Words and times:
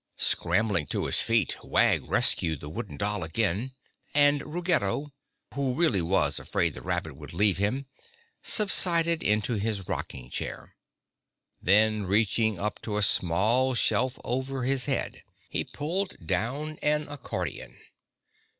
Scrambling 0.17 0.87
to 0.87 1.05
his 1.05 1.21
feet, 1.21 1.57
Wag 1.63 2.01
rescued 2.09 2.59
the 2.59 2.71
wooden 2.71 2.97
doll 2.97 3.23
again, 3.23 3.75
and 4.15 4.41
Ruggedo, 4.41 5.13
who 5.53 5.75
really 5.75 6.01
was 6.01 6.39
afraid 6.39 6.73
the 6.73 6.81
rabbit 6.81 7.15
would 7.15 7.33
leave 7.33 7.59
him, 7.59 7.85
subsided 8.41 9.21
into 9.21 9.59
his 9.59 9.87
rocking 9.87 10.31
chair. 10.31 10.75
Then 11.61 12.05
reaching 12.07 12.57
up 12.57 12.81
to 12.81 12.97
a 12.97 13.03
small 13.03 13.75
shelf 13.75 14.17
over 14.23 14.63
his 14.63 14.85
head, 14.85 15.21
he 15.49 15.63
pulled 15.63 16.17
down 16.25 16.79
an 16.81 17.07
accordion. 17.07 17.77